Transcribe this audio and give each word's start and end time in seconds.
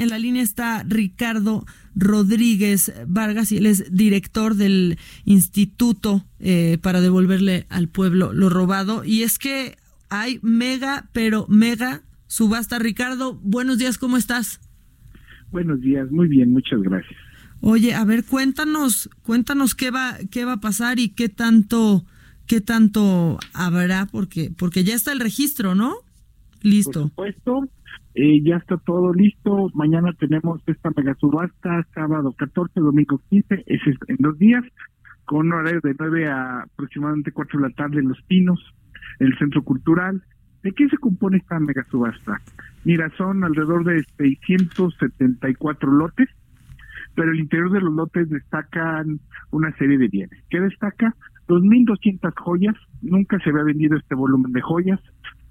En 0.00 0.08
la 0.08 0.18
línea 0.18 0.42
está 0.42 0.82
Ricardo 0.82 1.66
Rodríguez 1.94 2.90
Vargas 3.06 3.52
y 3.52 3.58
él 3.58 3.66
es 3.66 3.94
director 3.94 4.54
del 4.54 4.96
Instituto 5.26 6.24
eh, 6.38 6.78
para 6.80 7.02
devolverle 7.02 7.66
al 7.68 7.88
pueblo 7.88 8.32
lo 8.32 8.48
robado. 8.48 9.04
Y 9.04 9.24
es 9.24 9.38
que 9.38 9.76
hay 10.08 10.40
mega, 10.40 11.10
pero 11.12 11.44
mega 11.50 12.00
subasta. 12.28 12.78
Ricardo, 12.78 13.38
buenos 13.42 13.76
días, 13.76 13.98
¿cómo 13.98 14.16
estás? 14.16 14.62
Buenos 15.50 15.82
días, 15.82 16.10
muy 16.10 16.28
bien, 16.28 16.50
muchas 16.50 16.80
gracias. 16.80 17.20
Oye, 17.60 17.92
a 17.92 18.02
ver, 18.06 18.24
cuéntanos, 18.24 19.10
cuéntanos 19.22 19.74
qué 19.74 19.90
va, 19.90 20.16
qué 20.30 20.46
va 20.46 20.54
a 20.54 20.60
pasar 20.62 20.98
y 20.98 21.10
qué 21.10 21.28
tanto, 21.28 22.06
qué 22.46 22.62
tanto 22.62 23.38
habrá, 23.52 24.06
porque, 24.06 24.50
porque 24.50 24.82
ya 24.82 24.94
está 24.94 25.12
el 25.12 25.20
registro, 25.20 25.74
¿no? 25.74 25.94
Listo. 26.62 27.10
Por 27.14 27.32
supuesto, 27.32 27.68
eh, 28.14 28.42
ya 28.42 28.56
está 28.56 28.76
todo 28.76 29.12
listo. 29.12 29.70
Mañana 29.74 30.12
tenemos 30.18 30.60
esta 30.66 30.90
mega 30.96 31.14
subasta, 31.14 31.86
sábado 31.94 32.32
14, 32.36 32.80
domingo 32.80 33.20
15, 33.30 33.64
es 33.66 33.80
en 34.08 34.16
dos 34.18 34.38
días, 34.38 34.64
con 35.24 35.46
un 35.46 35.52
horario 35.52 35.80
de 35.82 35.94
9 35.98 36.28
a 36.28 36.62
aproximadamente 36.62 37.32
4 37.32 37.60
de 37.60 37.68
la 37.68 37.74
tarde 37.74 38.00
en 38.00 38.08
Los 38.08 38.20
Pinos, 38.22 38.74
en 39.20 39.28
el 39.28 39.38
Centro 39.38 39.62
Cultural. 39.62 40.22
¿De 40.62 40.72
qué 40.72 40.88
se 40.88 40.98
compone 40.98 41.38
esta 41.38 41.58
mega 41.58 41.84
subasta? 41.90 42.40
Mira, 42.84 43.10
son 43.16 43.44
alrededor 43.44 43.84
de 43.84 44.04
674 44.18 45.90
lotes, 45.90 46.28
pero 47.14 47.32
el 47.32 47.40
interior 47.40 47.72
de 47.72 47.80
los 47.80 47.94
lotes 47.94 48.28
destacan 48.28 49.20
una 49.50 49.74
serie 49.78 49.96
de 49.96 50.08
bienes. 50.08 50.44
¿Qué 50.50 50.60
destaca? 50.60 51.14
2.200 51.48 52.32
joyas, 52.36 52.76
nunca 53.00 53.38
se 53.40 53.50
había 53.50 53.64
vendido 53.64 53.96
este 53.96 54.14
volumen 54.14 54.52
de 54.52 54.60
joyas, 54.60 55.00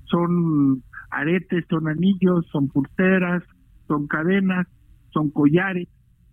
son 0.05 0.83
aretes, 1.11 1.65
son 1.69 1.88
anillos, 1.88 2.45
son 2.52 2.67
pulseras, 2.69 3.43
son 3.88 4.07
cadenas, 4.07 4.67
son 5.11 5.29
collares, 5.31 5.88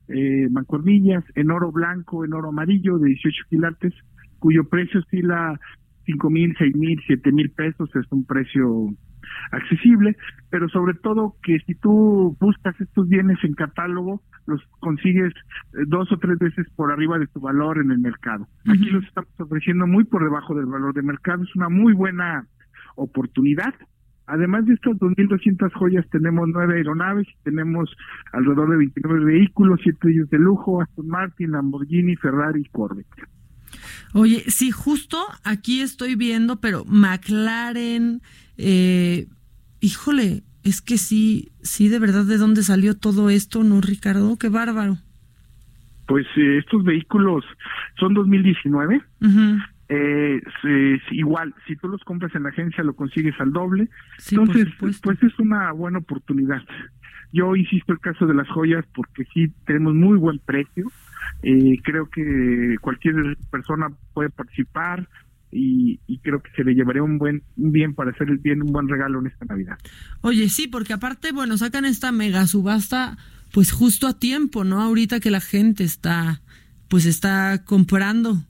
eh, 0.09 0.49
mancornillas, 0.51 1.25
en 1.35 1.51
oro 1.51 1.73
blanco, 1.73 2.25
en 2.25 2.35
oro 2.35 2.49
amarillo 2.49 2.99
de 2.99 3.09
18 3.09 3.37
quilates, 3.49 3.95
cuyo 4.39 4.69
precio 4.69 5.01
oscila 5.01 5.59
cinco 6.05 6.31
mil, 6.31 6.55
seis 6.57 6.75
mil, 6.75 7.03
siete 7.07 7.33
mil 7.33 7.51
pesos, 7.51 7.91
es 7.95 8.11
un 8.11 8.25
precio 8.25 8.95
accesible, 9.51 10.17
pero 10.51 10.69
sobre 10.69 10.95
todo 10.95 11.35
que 11.43 11.59
si 11.67 11.75
tú 11.75 12.37
buscas 12.41 12.81
estos 12.81 13.09
bienes 13.09 13.39
en 13.43 13.55
catálogo, 13.55 14.23
los 14.47 14.63
consigues 14.79 15.33
eh, 15.75 15.79
dos 15.87 16.11
o 16.13 16.19
tres 16.19 16.39
veces 16.39 16.67
por 16.77 16.93
arriba 16.93 17.19
de 17.19 17.27
tu 17.27 17.41
valor 17.41 17.79
en 17.79 17.91
el 17.91 17.99
mercado. 17.99 18.47
Aquí 18.67 18.89
los 18.91 19.05
estamos 19.05 19.31
ofreciendo 19.39 19.87
muy 19.87 20.05
por 20.05 20.23
debajo 20.23 20.55
del 20.55 20.67
valor 20.67 20.95
de 20.95 21.03
mercado, 21.03 21.43
es 21.43 21.55
una 21.57 21.69
muy 21.69 21.93
buena 21.93 22.47
oportunidad. 22.95 23.75
Además 24.27 24.67
de 24.67 24.75
estas 24.75 24.97
2.200 24.97 25.73
joyas, 25.73 26.05
tenemos 26.11 26.49
nueve 26.53 26.77
aeronaves 26.77 27.27
tenemos 27.45 27.89
alrededor 28.33 28.71
de 28.71 28.77
29 28.79 29.25
vehículos, 29.25 29.81
siete 29.83 30.11
ellos 30.11 30.29
de 30.31 30.39
lujo, 30.39 30.83
Aston 30.83 31.07
Martin, 31.09 31.53
Lamborghini, 31.53 32.17
Ferrari 32.17 32.63
y 32.63 32.69
Corvette. 32.71 33.07
Oye, 34.15 34.45
sí, 34.49 34.71
justo 34.71 35.19
aquí 35.45 35.81
estoy 35.81 36.17
viendo, 36.17 36.61
pero 36.61 36.85
McLaren, 36.87 38.21
eh, 38.57 39.27
híjole, 39.81 40.43
es 40.65 40.83
que 40.83 40.99
sí, 40.99 41.53
sí, 41.63 41.89
de 41.89 41.99
verdad, 41.99 42.25
¿de 42.25 42.39
dónde 42.39 42.63
salió 42.63 42.97
todo 42.97 43.31
esto, 43.31 43.63
no, 43.63 43.81
Ricardo? 43.81 44.37
Qué 44.39 44.49
bárbaro. 44.49 44.99
Pues 46.09 46.27
eh, 46.37 46.59
estos 46.59 46.83
vehículos 46.85 47.45
son 47.99 48.15
2019. 48.15 49.03
Eh, 49.89 50.43
igual, 51.13 51.55
si 51.67 51.77
tú 51.77 51.89
los 51.89 52.03
compras 52.03 52.35
en 52.35 52.43
la 52.43 52.49
agencia 52.49 52.83
lo 52.83 52.95
consigues 52.95 53.35
al 53.39 53.53
doble. 53.53 53.89
Entonces, 54.31 54.67
pues 54.79 55.23
es 55.23 55.39
una 55.39 55.73
buena 55.73 55.99
oportunidad. 55.99 56.63
Yo 57.33 57.55
insisto 57.55 57.93
el 57.93 58.01
caso 58.01 58.27
de 58.27 58.35
las 58.35 58.49
joyas 58.49 58.85
porque 58.95 59.25
sí 59.33 59.53
tenemos 59.65 59.95
muy 59.95 60.17
buen 60.17 60.39
precio. 60.39 60.91
Eh, 61.43 61.79
creo 61.83 62.09
que 62.09 62.77
cualquier 62.81 63.37
persona 63.51 63.89
puede 64.15 64.31
participar 64.31 65.09
y, 65.53 65.99
creo 66.23 66.43
que 66.43 66.51
se 66.57 66.65
le 66.65 66.75
llevaría 66.75 67.03
un 67.03 67.19
buen 67.19 67.43
un 67.57 67.73
bien 67.73 67.95
para 67.95 68.11
hacer 68.11 68.29
el 68.29 68.39
bien 68.39 68.63
un 68.63 68.73
buen 68.73 68.89
regalo 68.89 69.21
en 69.21 69.29
esta 69.29 69.45
Navidad. 69.45 69.79
Oye, 70.21 70.49
sí, 70.49 70.67
porque 70.67 70.93
aparte, 70.93 71.33
bueno, 71.33 71.57
sacan 71.57 71.85
esta 71.85 72.13
mega 72.13 72.47
subasta 72.47 73.17
pues 73.53 73.71
justo 73.73 74.07
a 74.07 74.19
tiempo, 74.19 74.65
¿no? 74.65 74.83
Ahorita 74.83 75.21
que 75.21 75.31
la 75.31 75.41
gente 75.41 75.85
está 75.85 76.41
pues 76.89 77.07
está 77.07 77.65
comprando. 77.65 78.43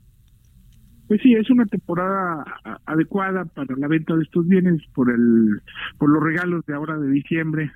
Pues 1.07 1.21
sí, 1.21 1.33
es 1.33 1.49
una 1.49 1.65
temporada 1.65 2.43
adecuada 2.85 3.45
para 3.45 3.75
la 3.77 3.87
venta 3.87 4.15
de 4.15 4.23
estos 4.23 4.47
bienes 4.47 4.81
por 4.93 5.09
el 5.09 5.61
por 5.97 6.09
los 6.09 6.21
regalos 6.21 6.65
de 6.65 6.73
ahora 6.73 6.97
de 6.97 7.09
diciembre 7.09 7.71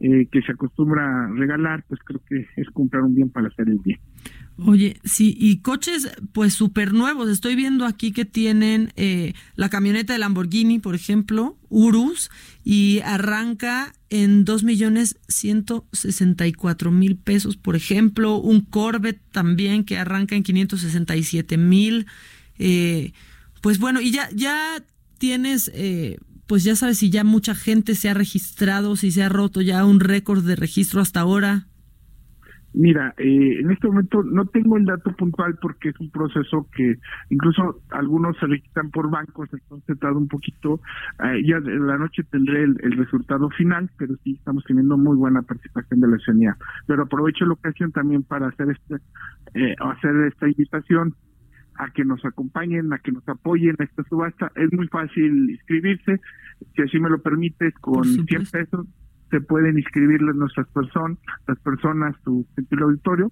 eh, 0.00 0.28
que 0.30 0.42
se 0.42 0.52
acostumbra 0.52 1.24
a 1.24 1.28
regalar, 1.32 1.84
pues 1.88 1.98
creo 2.04 2.20
que 2.28 2.46
es 2.56 2.70
comprar 2.70 3.02
un 3.02 3.16
bien 3.16 3.30
para 3.30 3.48
hacer 3.48 3.68
el 3.68 3.80
bien. 3.80 3.98
Oye, 4.64 4.96
sí, 5.02 5.36
y 5.36 5.60
coches 5.60 6.16
pues 6.32 6.52
súper 6.54 6.92
nuevos. 6.92 7.28
Estoy 7.28 7.56
viendo 7.56 7.84
aquí 7.84 8.12
que 8.12 8.24
tienen 8.24 8.92
eh, 8.94 9.32
la 9.56 9.68
camioneta 9.68 10.12
de 10.12 10.20
Lamborghini, 10.20 10.78
por 10.78 10.94
ejemplo, 10.94 11.56
Urus, 11.68 12.30
y 12.62 13.00
arranca 13.04 13.92
en 14.08 14.44
dos 14.44 14.62
millones 14.62 15.18
cuatro 16.56 16.92
mil 16.92 17.16
pesos, 17.16 17.56
por 17.56 17.74
ejemplo, 17.74 18.36
un 18.36 18.60
Corvette 18.60 19.20
también 19.32 19.82
que 19.82 19.98
arranca 19.98 20.36
en 20.36 20.44
567 20.44 21.56
mil. 21.56 22.06
Eh, 22.58 23.12
pues 23.62 23.78
bueno, 23.78 24.00
y 24.00 24.12
ya, 24.12 24.28
ya 24.34 24.82
tienes 25.18 25.70
eh, 25.74 26.18
pues 26.48 26.64
ya 26.64 26.74
sabes 26.74 26.98
si 26.98 27.10
ya 27.10 27.24
mucha 27.24 27.54
gente 27.54 27.94
se 27.94 28.08
ha 28.08 28.14
registrado, 28.14 28.96
si 28.96 29.10
se 29.10 29.22
ha 29.22 29.28
roto 29.28 29.60
ya 29.60 29.84
un 29.84 30.00
récord 30.00 30.42
de 30.42 30.56
registro 30.56 31.02
hasta 31.02 31.20
ahora. 31.20 31.66
Mira, 32.72 33.14
eh, 33.18 33.60
en 33.60 33.70
este 33.70 33.86
momento 33.86 34.22
no 34.22 34.46
tengo 34.46 34.76
el 34.76 34.84
dato 34.84 35.12
puntual 35.12 35.58
porque 35.60 35.90
es 35.90 36.00
un 36.00 36.10
proceso 36.10 36.66
que 36.74 36.96
incluso 37.28 37.82
algunos 37.90 38.36
se 38.38 38.46
registran 38.46 38.90
por 38.90 39.10
bancos, 39.10 39.48
entonces 39.52 39.98
tarda 39.98 40.16
un 40.16 40.28
poquito. 40.28 40.80
Eh, 41.24 41.42
ya 41.46 41.56
en 41.56 41.86
la 41.86 41.98
noche 41.98 42.22
tendré 42.30 42.64
el, 42.64 42.92
resultado 42.96 43.50
final, 43.50 43.90
pero 43.98 44.14
sí 44.24 44.34
estamos 44.34 44.64
teniendo 44.64 44.96
muy 44.96 45.16
buena 45.16 45.42
participación 45.42 46.00
de 46.00 46.08
la 46.08 46.18
ciudadanía. 46.18 46.56
Pero 46.86 47.02
aprovecho 47.02 47.44
la 47.46 47.54
ocasión 47.54 47.92
también 47.92 48.22
para 48.22 48.48
hacer 48.48 48.70
este, 48.70 48.96
eh, 49.54 49.74
hacer 49.80 50.14
esta 50.26 50.48
invitación 50.48 51.14
a 51.78 51.90
que 51.90 52.04
nos 52.04 52.24
acompañen, 52.24 52.92
a 52.92 52.98
que 52.98 53.12
nos 53.12 53.26
apoyen 53.28 53.76
en 53.78 53.86
esta 53.86 54.02
subasta. 54.04 54.52
Es 54.56 54.72
muy 54.72 54.88
fácil 54.88 55.50
inscribirse, 55.50 56.20
si 56.74 56.82
así 56.82 56.98
me 56.98 57.08
lo 57.08 57.22
permites, 57.22 57.74
con 57.80 58.04
100 58.04 58.26
pesos 58.50 58.86
se 59.30 59.40
pueden 59.40 59.78
inscribir 59.78 60.22
nuestras 60.22 60.66
personas, 60.68 61.18
las 61.46 61.58
personas, 61.60 62.16
tu, 62.24 62.46
auditorio, 62.80 63.30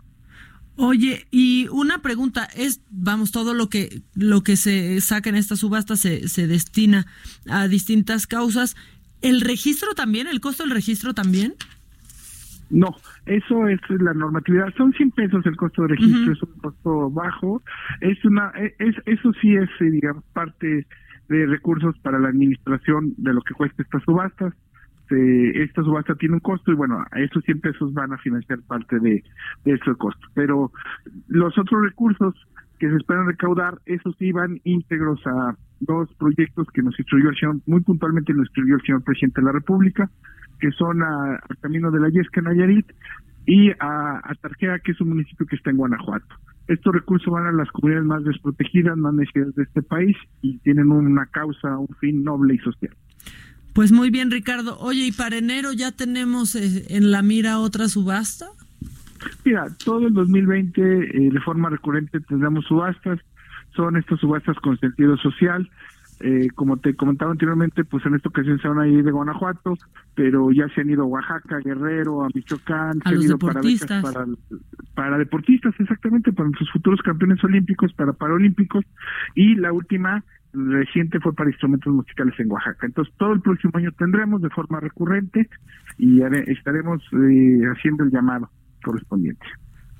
Oye, 0.76 1.26
y 1.30 1.66
una 1.72 2.00
pregunta, 2.00 2.44
es, 2.56 2.80
vamos, 2.88 3.32
todo 3.32 3.52
lo 3.52 3.68
que, 3.68 4.02
lo 4.14 4.42
que 4.42 4.56
se 4.56 5.00
saca 5.00 5.28
en 5.28 5.36
esta 5.36 5.56
subasta 5.56 5.96
se, 5.96 6.28
se 6.28 6.46
destina 6.46 7.06
a 7.48 7.66
distintas 7.66 8.28
causas. 8.28 8.76
¿El 9.20 9.40
registro 9.40 9.94
también? 9.94 10.28
¿El 10.28 10.40
costo 10.40 10.62
del 10.62 10.70
registro 10.72 11.12
también? 11.12 11.56
No, 12.70 12.94
eso 13.26 13.68
es 13.68 13.80
la 13.88 14.14
normatividad. 14.14 14.72
Son 14.76 14.92
100 14.92 15.10
pesos 15.10 15.44
el 15.44 15.56
costo 15.56 15.82
de 15.82 15.88
registro, 15.88 16.32
es 16.32 16.42
un 16.42 16.58
costo 16.60 17.10
bajo. 17.10 17.62
Es 18.00 18.24
una, 18.24 18.52
e, 18.56 18.74
es, 18.78 18.94
eso 19.06 19.32
sí 19.40 19.56
es, 19.56 19.68
digamos, 19.80 20.24
parte 20.32 20.86
de 21.28 21.46
recursos 21.46 21.98
para 21.98 22.18
la 22.18 22.28
administración 22.28 23.14
de 23.16 23.34
lo 23.34 23.42
que 23.42 23.54
cuesta 23.54 23.82
estas 23.82 24.02
subastas. 24.04 24.54
este 25.02 25.62
esta 25.62 25.82
subasta 25.82 26.14
tiene 26.14 26.34
un 26.34 26.40
costo 26.40 26.70
y 26.70 26.74
bueno, 26.74 27.04
esos 27.16 27.42
100 27.44 27.60
pesos 27.60 27.92
van 27.92 28.12
a 28.12 28.18
financiar 28.18 28.60
parte 28.62 29.00
de, 29.00 29.24
de 29.64 29.72
ese 29.72 29.94
costo. 29.96 30.26
Pero 30.34 30.70
los 31.28 31.58
otros 31.58 31.82
recursos 31.82 32.34
que 32.78 32.88
se 32.88 32.96
esperan 32.96 33.26
recaudar, 33.26 33.78
esos 33.84 34.16
sí 34.16 34.32
van 34.32 34.60
íntegros 34.64 35.20
a 35.26 35.54
dos 35.80 36.08
proyectos 36.14 36.66
que 36.72 36.82
nos 36.82 36.98
instruyó 36.98 37.30
el 37.30 37.36
señor, 37.36 37.56
muy 37.66 37.80
puntualmente 37.80 38.32
nos 38.32 38.46
instruyó 38.46 38.76
el 38.76 38.82
señor 38.82 39.02
presidente 39.02 39.40
de 39.40 39.46
la 39.46 39.52
República, 39.52 40.10
que 40.60 40.70
son 40.72 41.02
al 41.02 41.40
Camino 41.60 41.90
de 41.90 42.00
la 42.00 42.08
Yesca 42.08 42.40
Nayarit 42.40 42.86
y 43.46 43.70
a, 43.70 44.20
a 44.22 44.34
Tarjea, 44.40 44.78
que 44.78 44.92
es 44.92 45.00
un 45.00 45.10
municipio 45.10 45.46
que 45.46 45.56
está 45.56 45.70
en 45.70 45.76
Guanajuato. 45.76 46.34
Estos 46.68 46.94
recursos 46.94 47.32
van 47.32 47.46
a 47.46 47.52
las 47.52 47.68
comunidades 47.72 48.06
más 48.06 48.22
desprotegidas, 48.24 48.96
más 48.96 49.12
necesitadas 49.14 49.54
de 49.56 49.62
este 49.64 49.82
país 49.82 50.16
y 50.40 50.58
tienen 50.58 50.92
una 50.92 51.26
causa, 51.26 51.76
un 51.76 51.88
fin 51.98 52.22
noble 52.22 52.54
y 52.54 52.58
social. 52.58 52.94
Pues 53.72 53.92
muy 53.92 54.10
bien, 54.10 54.30
Ricardo. 54.30 54.78
Oye, 54.78 55.06
¿y 55.06 55.12
para 55.12 55.38
enero 55.38 55.72
ya 55.72 55.92
tenemos 55.92 56.54
eh, 56.54 56.86
en 56.90 57.10
la 57.10 57.22
mira 57.22 57.58
otra 57.58 57.88
subasta? 57.88 58.46
Mira, 59.44 59.66
todo 59.84 60.06
el 60.06 60.14
2020 60.14 60.80
eh, 60.80 61.30
de 61.30 61.40
forma 61.40 61.70
recurrente 61.70 62.20
tendremos 62.20 62.64
subastas, 62.66 63.20
son 63.74 63.96
estas 63.96 64.20
subastas 64.20 64.56
con 64.58 64.78
sentido 64.78 65.16
social. 65.18 65.68
Eh, 66.22 66.48
como 66.54 66.76
te 66.76 66.94
comentaba 66.94 67.32
anteriormente, 67.32 67.82
pues 67.84 68.04
en 68.04 68.14
esta 68.14 68.28
ocasión 68.28 68.58
se 68.60 68.68
van 68.68 68.78
a 68.78 68.86
ir 68.86 69.02
de 69.02 69.10
Guanajuato, 69.10 69.74
pero 70.14 70.50
ya 70.52 70.68
se 70.74 70.82
han 70.82 70.90
ido 70.90 71.04
a 71.04 71.06
Oaxaca, 71.06 71.60
Guerrero, 71.64 72.24
a 72.24 72.28
Michoacán, 72.34 73.00
a 73.02 73.08
se 73.08 73.14
han 73.14 73.22
ido 73.22 73.38
para, 73.38 73.62
para, 74.02 74.26
para 74.94 75.18
deportistas, 75.18 75.74
exactamente, 75.78 76.30
para 76.32 76.48
nuestros 76.48 76.70
futuros 76.72 77.00
campeones 77.00 77.42
olímpicos, 77.42 77.94
para 77.94 78.12
paralímpicos, 78.12 78.84
y 79.34 79.54
la 79.54 79.72
última 79.72 80.22
reciente 80.52 81.20
fue 81.20 81.32
para 81.32 81.48
instrumentos 81.48 81.92
musicales 81.92 82.34
en 82.38 82.50
Oaxaca. 82.50 82.86
Entonces, 82.86 83.14
todo 83.16 83.32
el 83.32 83.40
próximo 83.40 83.72
año 83.76 83.90
tendremos 83.92 84.42
de 84.42 84.50
forma 84.50 84.78
recurrente 84.80 85.48
y 85.96 86.20
estaremos 86.22 87.02
eh, 87.12 87.62
haciendo 87.74 88.04
el 88.04 88.10
llamado 88.10 88.50
correspondiente. 88.82 89.46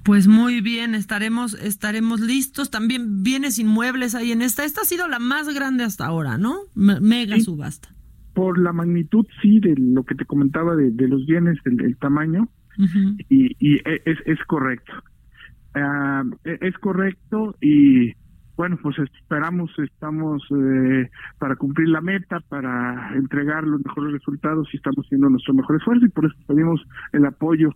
Pues 0.03 0.29
muy 0.29 0.61
bien, 0.61 0.95
estaremos, 0.95 1.55
estaremos 1.55 2.21
listos. 2.21 2.71
También 2.71 3.23
bienes 3.23 3.59
inmuebles 3.59 4.15
ahí 4.15 4.33
en 4.33 4.43
esta. 4.43 4.65
Esta 4.65 4.83
ha 4.83 4.85
sido 4.85 5.09
la 5.09 5.19
más 5.19 5.53
grande 5.55 5.85
hasta 5.85 6.07
ahora, 6.07 6.39
¿no? 6.39 6.57
mega 6.75 7.39
subasta. 7.41 7.89
Por 8.35 8.59
la 8.59 8.73
magnitud, 8.73 9.27
sí, 9.43 9.61
de 9.61 9.75
lo 9.77 10.05
que 10.05 10.15
te 10.15 10.25
comentaba 10.25 10.75
de, 10.75 11.09
los 11.09 11.27
bienes, 11.27 11.59
el, 11.65 11.97
tamaño, 11.99 12.49
y, 13.29 13.57
y, 13.59 13.77
e, 13.77 14.03
es, 14.07 14.19
es 14.25 14.39
correcto. 14.47 14.93
Ah, 15.75 16.23
e, 16.45 16.59
es 16.63 16.75
correcto 16.79 17.57
y 17.61 18.15
bueno, 18.57 18.79
pues 18.83 18.99
esperamos, 18.99 19.71
estamos 19.79 20.43
eh, 20.51 21.09
para 21.39 21.57
cumplir 21.57 21.89
la 21.89 22.03
meta, 22.03 22.41
para 22.41 23.15
entregar 23.15 23.65
los 23.65 23.83
mejores 23.83 24.13
resultados 24.13 24.69
y 24.73 24.77
estamos 24.77 25.07
haciendo 25.07 25.31
nuestro 25.31 25.55
mejor 25.55 25.77
esfuerzo 25.77 26.05
y 26.05 26.11
por 26.11 26.27
eso 26.27 26.35
pedimos 26.47 26.81
el 27.13 27.25
apoyo 27.25 27.71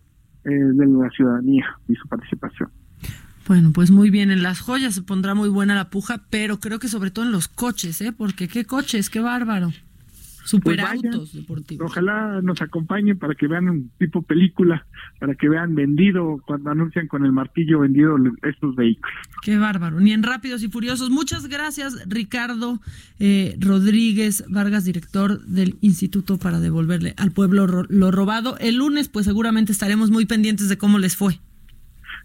eh, 0.45 0.51
de 0.51 0.87
la 0.87 1.11
ciudadanía 1.11 1.67
y 1.89 1.95
su 1.95 2.09
participación. 2.09 2.71
Bueno, 3.47 3.73
pues 3.73 3.91
muy 3.91 4.09
bien, 4.11 4.31
en 4.31 4.43
las 4.43 4.61
joyas 4.61 4.95
se 4.95 5.03
pondrá 5.03 5.35
muy 5.35 5.51
buena 5.51 5.75
la 5.75 5.91
puja, 5.91 6.23
pero 6.31 6.61
creo 6.61 6.79
que 6.79 6.89
sobre 6.89 7.11
todo 7.11 7.27
en 7.27 7.33
los 7.33 7.47
coches, 7.47 8.01
¿eh? 8.01 8.13
Porque 8.13 8.49
qué 8.49 8.65
coches, 8.65 9.11
qué 9.11 9.21
bárbaro. 9.21 9.71
Superautos 10.45 11.17
pues 11.17 11.33
deportivos. 11.33 11.91
Ojalá 11.91 12.41
nos 12.43 12.61
acompañen 12.61 13.19
para 13.19 13.35
que 13.35 13.49
vean 13.49 13.69
un 13.69 13.91
tipo 13.99 14.23
película, 14.23 14.87
para 15.19 15.35
que 15.35 15.49
vean 15.49 15.75
vendido, 15.75 16.41
cuando 16.47 16.71
anuncian 16.71 17.09
con 17.09 17.25
el 17.25 17.33
martillo 17.33 17.81
vendido 17.81 18.17
estos 18.43 18.77
vehículos. 18.77 19.15
Qué 19.43 19.57
bárbaro, 19.59 20.01
ni 20.01 20.13
en 20.13 20.23
Rápidos 20.23 20.63
y 20.63 20.69
Furiosos. 20.69 21.11
Muchas 21.11 21.49
gracias, 21.49 22.07
Ricardo 22.07 22.81
eh, 23.19 23.57
Rodríguez 23.59 24.45
Vargas, 24.49 24.85
director 24.85 25.45
del 25.47 25.77
Instituto 25.81 26.39
para 26.39 26.61
devolverle 26.61 27.15
al 27.17 27.33
pueblo 27.33 27.67
lo 27.67 28.11
robado. 28.11 28.57
El 28.59 28.77
lunes, 28.77 29.09
pues 29.09 29.25
seguramente 29.27 29.73
estaremos 29.73 30.11
muy 30.11 30.27
pendientes 30.27 30.69
de 30.69 30.79
cómo 30.79 30.99
les 30.99 31.17
fue. 31.17 31.41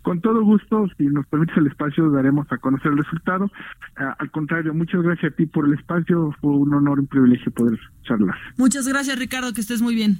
Con 0.01 0.22
todo 0.22 0.44
gusto, 0.44 0.88
si 0.98 1.06
nos 1.06 1.25
permites 1.28 1.57
el 1.57 1.68
espacio, 1.68 2.10
daremos 2.10 2.48
a 2.51 2.57
conocer 2.57 2.92
el 2.92 3.00
resultado. 3.00 3.51
Ah, 3.98 4.16
al 4.18 4.31
contrario, 4.31 4.74
muchas 4.74 5.01
gracias 5.01 5.34
a 5.34 5.36
ti 5.36 5.46
por 5.46 5.66
el 5.66 5.74
espacio. 5.74 6.34
Fue 6.40 6.51
un 6.51 6.74
honor 6.74 7.00
y 7.00 7.01
un 7.01 7.07
privilegio 7.07 7.51
poder 7.51 7.80
charlar. 8.04 8.36
Muchas 8.57 8.88
gracias, 8.88 9.19
Ricardo. 9.19 9.54
Que 9.54 9.62
estés 9.62 9.81
muy 9.81 9.96
bien. 9.96 10.19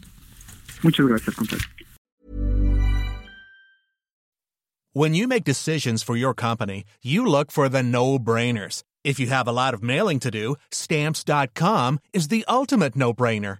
Muchas 0.84 1.08
gracias, 1.08 1.36
contrario. 1.36 1.66
When 4.92 5.14
you 5.14 5.28
make 5.28 5.44
decisions 5.44 6.04
for 6.04 6.18
your 6.18 6.34
company, 6.34 6.84
you 7.04 7.26
look 7.26 7.52
for 7.52 7.70
the 7.70 7.84
no-brainers. 7.84 8.84
If 9.04 9.20
you 9.20 9.28
have 9.28 9.48
a 9.48 9.52
lot 9.52 9.74
of 9.74 9.82
mailing 9.84 10.20
to 10.20 10.32
do, 10.32 10.56
stamps.com 10.72 12.00
is 12.12 12.28
the 12.28 12.44
ultimate 12.50 12.96
no-brainer. 12.96 13.60